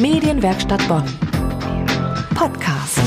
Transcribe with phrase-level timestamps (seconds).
[0.00, 1.02] Medienwerkstatt Bonn.
[2.36, 3.00] Podcast.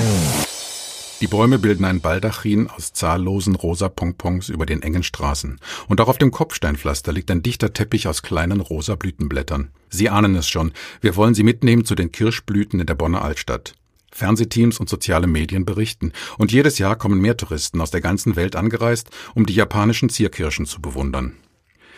[1.21, 5.61] Die Bäume bilden ein Baldachin aus zahllosen rosa Pompons über den engen Straßen.
[5.87, 9.69] Und auch auf dem Kopfsteinpflaster liegt ein dichter Teppich aus kleinen rosa Blütenblättern.
[9.89, 10.73] Sie ahnen es schon.
[10.99, 13.73] Wir wollen Sie mitnehmen zu den Kirschblüten in der Bonner Altstadt.
[14.11, 16.11] Fernsehteams und soziale Medien berichten.
[16.37, 20.65] Und jedes Jahr kommen mehr Touristen aus der ganzen Welt angereist, um die japanischen Zierkirschen
[20.65, 21.37] zu bewundern.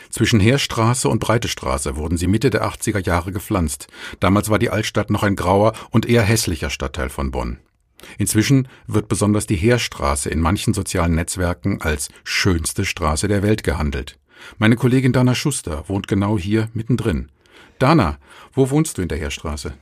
[0.09, 3.87] Zwischen Heerstraße und Breite Straße wurden sie Mitte der 80er Jahre gepflanzt.
[4.19, 7.59] Damals war die Altstadt noch ein grauer und eher hässlicher Stadtteil von Bonn.
[8.17, 14.17] Inzwischen wird besonders die Heerstraße in manchen sozialen Netzwerken als schönste Straße der Welt gehandelt.
[14.57, 17.29] Meine Kollegin Dana Schuster wohnt genau hier mittendrin.
[17.79, 18.17] Dana,
[18.53, 19.73] wo wohnst du in der Heerstraße?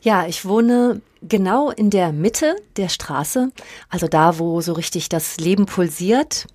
[0.00, 3.50] Ja, ich wohne genau in der Mitte der Straße,
[3.88, 6.46] also da, wo so richtig das Leben pulsiert.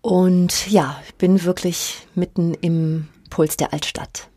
[0.00, 4.28] Und ja, ich bin wirklich mitten im Puls der Altstadt.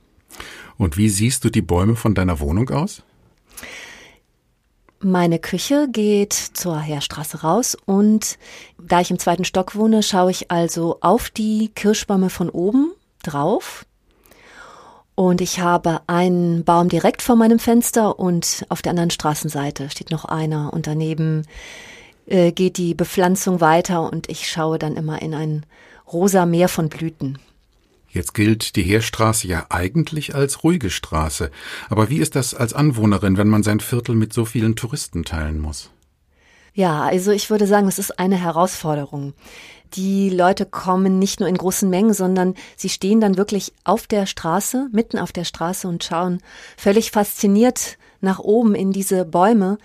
[0.77, 3.03] Und wie siehst du die Bäume von deiner Wohnung aus?
[4.99, 8.37] Meine Küche geht zur Heerstraße raus und
[8.79, 12.91] da ich im zweiten Stock wohne, schaue ich also auf die Kirschbäume von oben
[13.23, 13.85] drauf.
[15.15, 20.11] Und ich habe einen Baum direkt vor meinem Fenster und auf der anderen Straßenseite steht
[20.11, 21.47] noch einer und daneben
[22.25, 25.65] äh, geht die Bepflanzung weiter und ich schaue dann immer in ein
[26.11, 27.37] rosa Meer von Blüten.
[28.09, 31.49] Jetzt gilt die Heerstraße ja eigentlich als ruhige Straße.
[31.89, 35.59] Aber wie ist das als Anwohnerin, wenn man sein Viertel mit so vielen Touristen teilen
[35.59, 35.91] muss?
[36.73, 39.33] Ja, also ich würde sagen, es ist eine Herausforderung.
[39.93, 44.25] Die Leute kommen nicht nur in großen Mengen, sondern sie stehen dann wirklich auf der
[44.25, 46.41] Straße, mitten auf der Straße und schauen
[46.77, 49.77] völlig fasziniert nach oben in diese Bäume.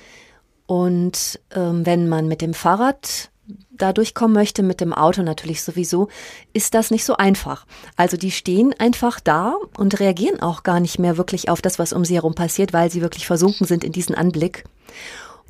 [0.66, 3.30] Und ähm, wenn man mit dem Fahrrad
[3.70, 6.08] da durchkommen möchte, mit dem Auto natürlich sowieso,
[6.52, 7.66] ist das nicht so einfach.
[7.94, 11.92] Also die stehen einfach da und reagieren auch gar nicht mehr wirklich auf das, was
[11.92, 14.64] um sie herum passiert, weil sie wirklich versunken sind in diesen Anblick.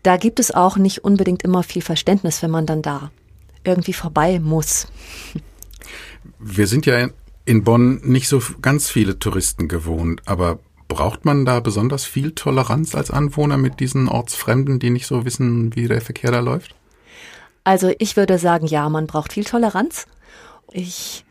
[0.02, 3.10] Da gibt es auch nicht unbedingt immer viel Verständnis, wenn man dann da
[3.64, 4.86] irgendwie vorbei muss.
[6.38, 7.08] Wir sind ja
[7.44, 10.58] in Bonn nicht so ganz viele Touristen gewohnt, aber
[10.96, 15.76] braucht man da besonders viel Toleranz als Anwohner mit diesen Ortsfremden, die nicht so wissen,
[15.76, 16.74] wie der Verkehr da läuft?
[17.64, 20.06] Also ich würde sagen, ja, man braucht viel Toleranz.
[20.72, 21.26] Ich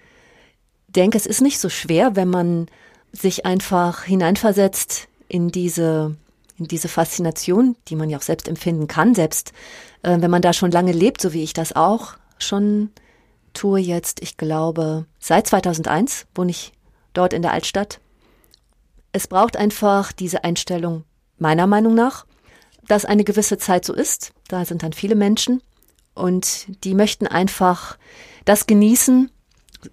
[0.88, 2.68] denke, es ist nicht so schwer, wenn man
[3.12, 6.16] sich einfach hineinversetzt in diese,
[6.60, 9.52] in diese Faszination, die man ja auch selbst empfinden kann, selbst
[10.04, 12.92] äh, wenn man da schon lange lebt, so wie ich das auch schon
[13.56, 16.72] tue jetzt, ich glaube, seit 2001 wohne ich
[17.14, 18.00] dort in der Altstadt.
[19.16, 21.06] Es braucht einfach diese Einstellung,
[21.38, 22.26] meiner Meinung nach,
[22.86, 24.34] dass eine gewisse Zeit so ist.
[24.50, 25.64] Da sind dann viele Menschen
[26.14, 27.98] und die möchten einfach
[28.44, 29.32] das genießen,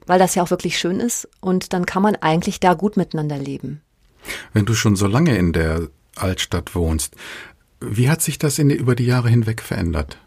[0.06, 1.28] weil das ja auch wirklich schön ist.
[1.40, 3.80] Und dann kann man eigentlich da gut miteinander leben.
[4.54, 7.14] Wenn du schon so lange in der Altstadt wohnst,
[7.78, 10.18] wie hat sich das in, über die Jahre hinweg verändert?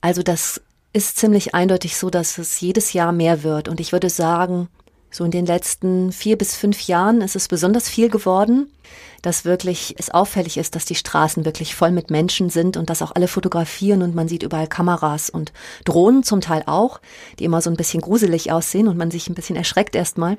[0.00, 0.60] Also das
[0.92, 3.66] ist ziemlich eindeutig so, dass es jedes Jahr mehr wird.
[3.66, 4.68] Und ich würde sagen,
[5.10, 8.70] so in den letzten vier bis fünf Jahren ist es besonders viel geworden,
[9.22, 13.02] dass wirklich es auffällig ist, dass die Straßen wirklich voll mit Menschen sind und dass
[13.02, 15.52] auch alle fotografieren und man sieht überall Kameras und
[15.84, 17.00] Drohnen zum Teil auch,
[17.38, 20.38] die immer so ein bisschen gruselig aussehen und man sich ein bisschen erschreckt erstmal.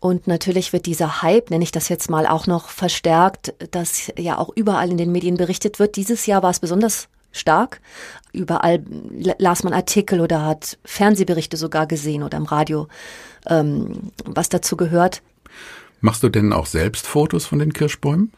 [0.00, 4.38] Und natürlich wird dieser Hype, nenne ich das jetzt mal, auch noch verstärkt, dass ja
[4.38, 5.96] auch überall in den Medien berichtet wird.
[5.96, 7.80] Dieses Jahr war es besonders stark.
[8.32, 8.82] Überall
[9.38, 12.88] las man Artikel oder hat Fernsehberichte sogar gesehen oder im Radio
[13.46, 15.22] ähm, was dazu gehört.
[16.00, 18.32] Machst du denn auch selbst Fotos von den Kirschbäumen?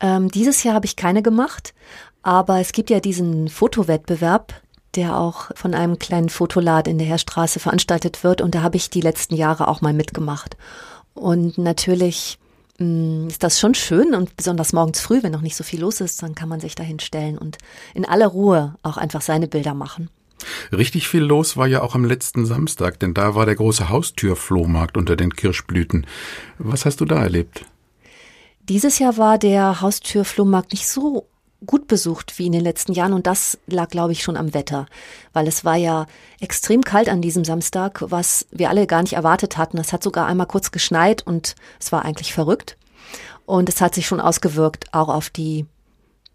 [0.00, 1.74] Ähm, dieses Jahr habe ich keine gemacht,
[2.22, 4.60] aber es gibt ja diesen Fotowettbewerb,
[4.96, 8.90] der auch von einem kleinen Fotoladen in der Heerstraße veranstaltet wird und da habe ich
[8.90, 10.56] die letzten Jahre auch mal mitgemacht.
[11.14, 12.38] Und natürlich
[12.78, 16.22] ist das schon schön und besonders morgens früh, wenn noch nicht so viel los ist,
[16.22, 17.58] dann kann man sich dahin stellen und
[17.94, 20.10] in aller Ruhe auch einfach seine Bilder machen.
[20.72, 24.96] Richtig viel los war ja auch am letzten Samstag, denn da war der große Haustürflohmarkt
[24.96, 26.06] unter den Kirschblüten.
[26.58, 27.64] Was hast du da erlebt?
[28.68, 31.28] Dieses Jahr war der Haustürflohmarkt nicht so
[31.66, 34.86] gut besucht wie in den letzten Jahren und das lag, glaube ich, schon am Wetter,
[35.32, 36.06] weil es war ja
[36.40, 39.78] extrem kalt an diesem Samstag, was wir alle gar nicht erwartet hatten.
[39.78, 42.76] Es hat sogar einmal kurz geschneit und es war eigentlich verrückt.
[43.44, 45.66] Und es hat sich schon ausgewirkt, auch auf die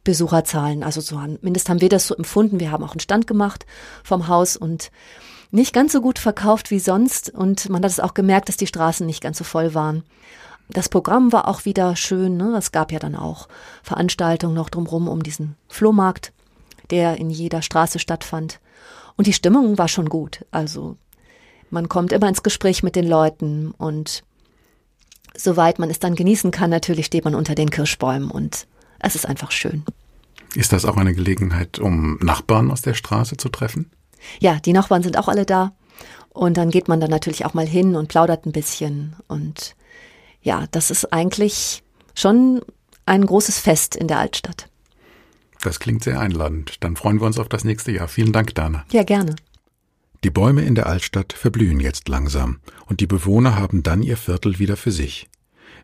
[0.04, 0.84] Besucherzahlen.
[0.84, 2.60] Also zumindest haben wir das so empfunden.
[2.60, 3.66] Wir haben auch einen Stand gemacht
[4.04, 4.92] vom Haus und
[5.52, 7.30] nicht ganz so gut verkauft wie sonst.
[7.30, 10.04] Und man hat es auch gemerkt, dass die Straßen nicht ganz so voll waren.
[10.70, 12.38] Das Programm war auch wieder schön.
[12.38, 12.56] Ne?
[12.58, 13.48] Es gab ja dann auch
[13.84, 16.34] Veranstaltungen noch drumherum um diesen Flohmarkt,
[16.90, 18.60] der in jeder Straße stattfand.
[19.16, 20.46] Und die Stimmung war schon gut.
[20.52, 20.98] Also
[21.70, 24.24] man kommt immer ins Gespräch mit den Leuten und
[25.36, 28.68] soweit man es dann genießen kann, natürlich steht man unter den Kirschbäumen und
[29.00, 29.84] es ist einfach schön.
[30.56, 33.92] Ist das auch eine Gelegenheit, um Nachbarn aus der Straße zu treffen?
[34.40, 35.74] Ja, die Nachbarn sind auch alle da.
[36.30, 39.16] Und dann geht man da natürlich auch mal hin und plaudert ein bisschen.
[39.28, 39.76] Und
[40.48, 41.84] ja, das ist eigentlich
[42.16, 42.62] schon
[43.06, 44.70] ein großes Fest in der Altstadt.
[45.62, 46.78] Das klingt sehr einladend.
[46.80, 48.08] Dann freuen wir uns auf das nächste Jahr.
[48.08, 48.86] Vielen Dank, Dana.
[48.92, 49.36] Ja, gerne.
[50.24, 54.58] Die Bäume in der Altstadt verblühen jetzt langsam und die Bewohner haben dann ihr Viertel
[54.58, 55.30] wieder für sich.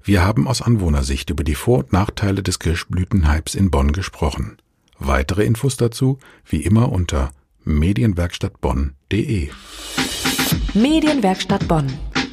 [0.02, 4.58] Wir haben aus Anwohnersicht über die Vor- und Nachteile des Kirschblütenhypes in Bonn gesprochen.
[4.98, 7.32] Weitere Infos dazu wie immer unter
[7.66, 9.50] medienwerkstattbonn.de.
[10.74, 11.92] Medienwerkstatt Bonn.